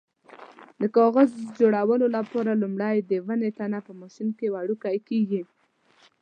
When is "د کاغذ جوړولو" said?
0.81-2.05